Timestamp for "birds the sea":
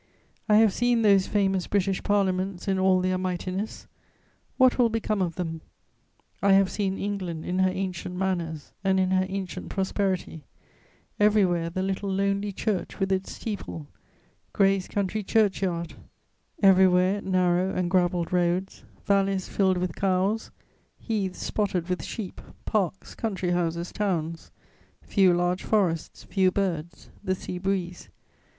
26.49-27.59